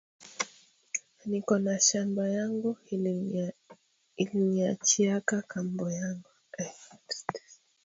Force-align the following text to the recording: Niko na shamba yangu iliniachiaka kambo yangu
Niko 1.27 1.55
na 1.63 1.75
shamba 1.79 2.29
yangu 2.29 2.77
iliniachiaka 4.17 5.41
kambo 5.41 5.91
yangu 5.91 6.29